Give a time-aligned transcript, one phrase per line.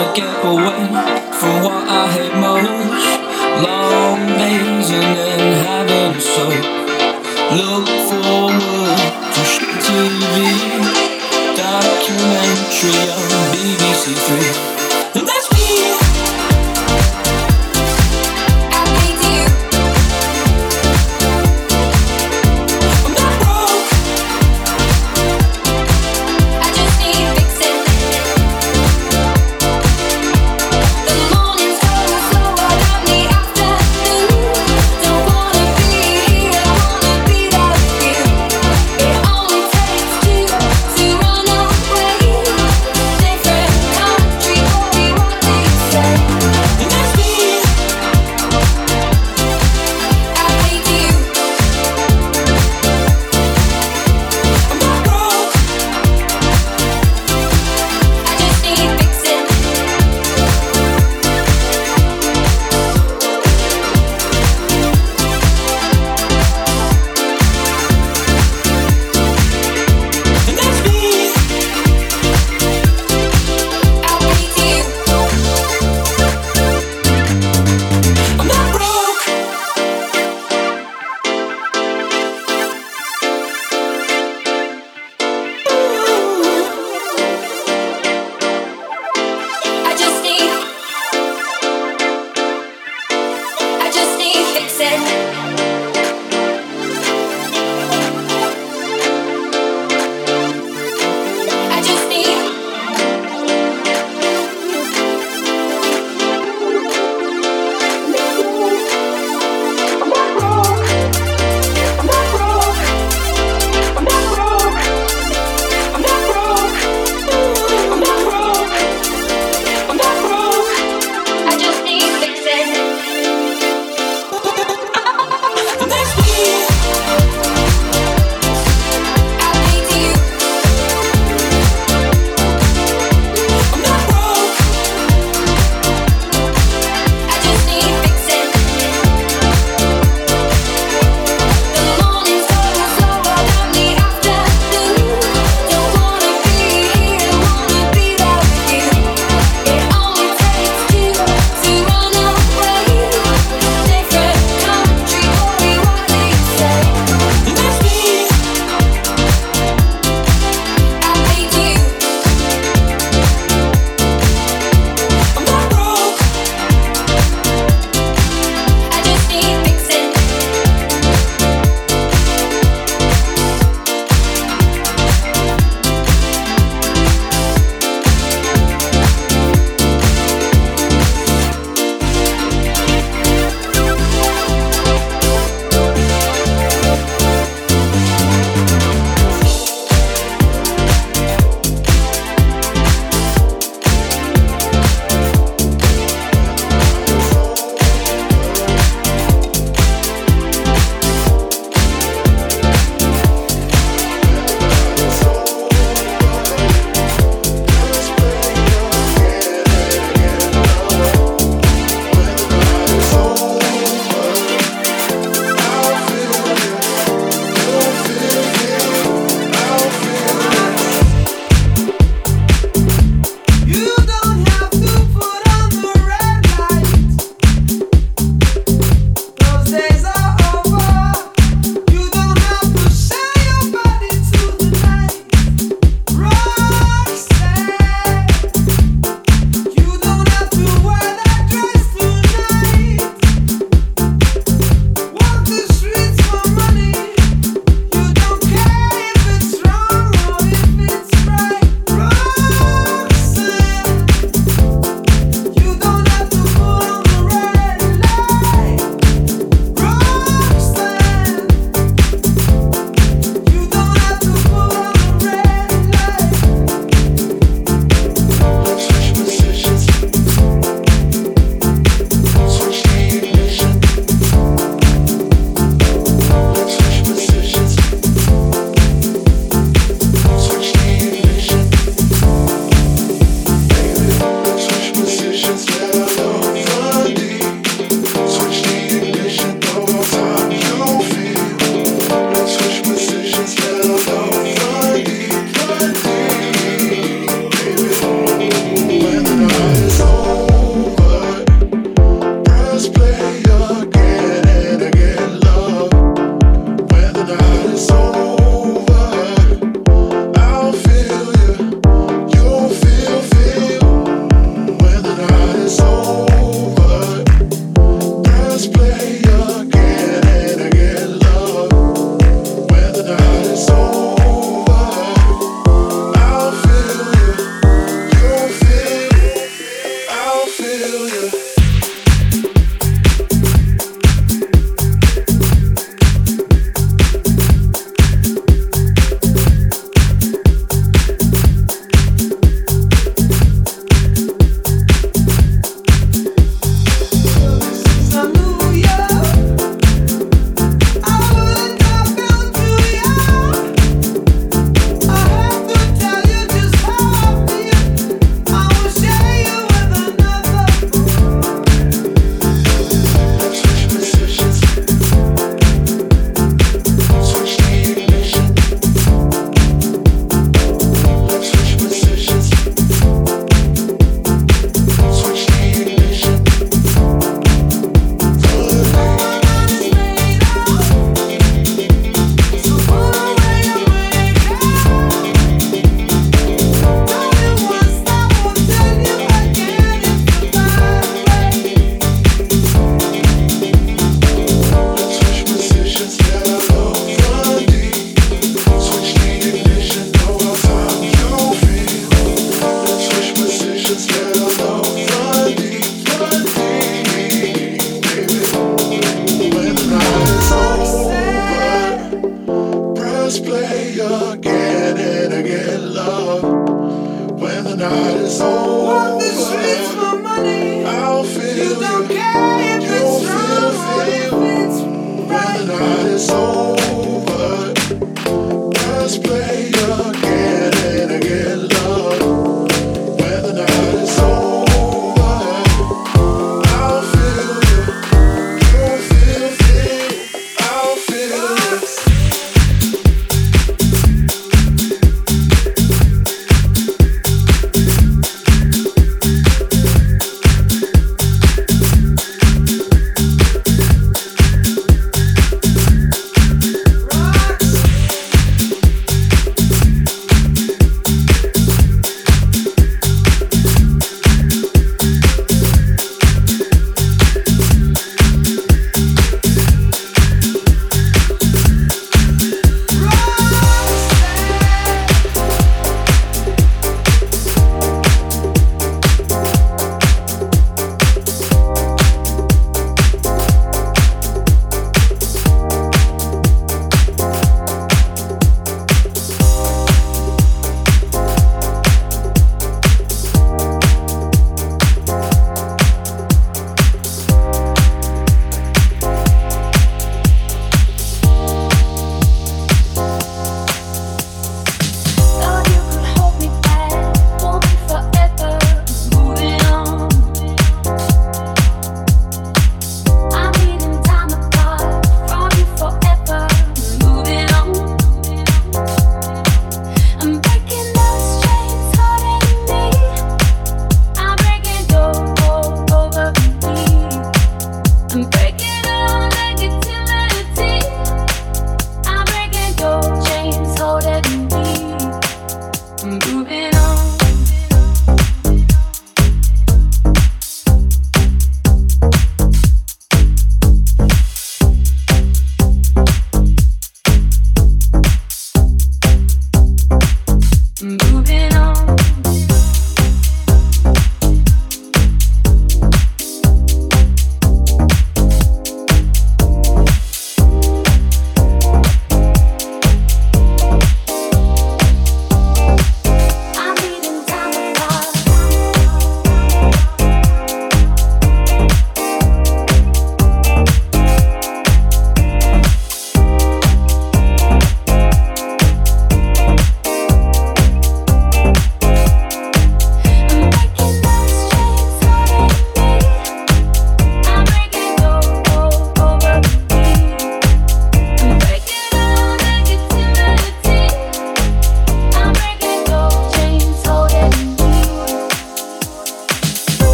[0.00, 0.80] to get away
[1.38, 2.70] from what I hate most.
[3.64, 6.46] Long days and then having so
[7.58, 9.00] look forward
[9.34, 9.42] to
[9.84, 10.36] TV
[11.56, 13.09] documentary.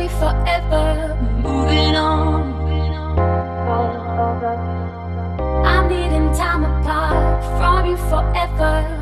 [0.00, 2.40] be forever moving on.
[5.66, 8.99] I'm needing time apart from you forever.